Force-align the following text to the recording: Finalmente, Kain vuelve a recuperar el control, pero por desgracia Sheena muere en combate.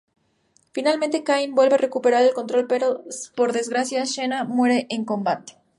Finalmente, 0.73 1.23
Kain 1.23 1.53
vuelve 1.53 1.75
a 1.75 1.77
recuperar 1.77 2.23
el 2.23 2.33
control, 2.33 2.65
pero 2.65 3.03
por 3.35 3.53
desgracia 3.53 4.03
Sheena 4.05 4.45
muere 4.45 4.87
en 4.89 5.05
combate. 5.05 5.57